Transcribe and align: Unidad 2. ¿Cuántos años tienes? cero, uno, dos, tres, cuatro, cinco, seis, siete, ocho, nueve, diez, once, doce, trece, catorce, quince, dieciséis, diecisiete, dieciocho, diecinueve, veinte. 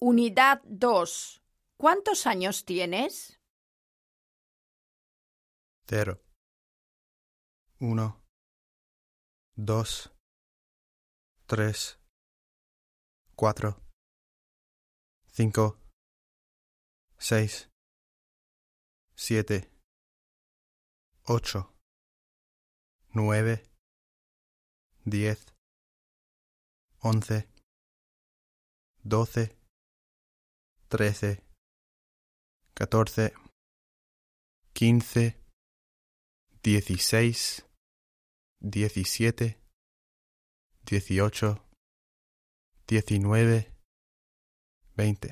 Unidad 0.00 0.62
2. 0.64 1.42
¿Cuántos 1.76 2.26
años 2.26 2.64
tienes? 2.64 3.40
cero, 5.90 6.22
uno, 7.80 8.22
dos, 9.56 10.12
tres, 11.46 11.98
cuatro, 13.34 13.82
cinco, 15.32 15.80
seis, 17.18 17.68
siete, 19.16 19.68
ocho, 21.24 21.74
nueve, 23.12 23.64
diez, 25.04 25.44
once, 27.00 27.48
doce, 29.02 29.59
trece, 30.90 31.40
catorce, 32.74 33.32
quince, 34.72 35.40
dieciséis, 36.64 37.64
diecisiete, 38.60 39.46
dieciocho, 40.84 41.64
diecinueve, 42.88 43.72
veinte. 44.96 45.28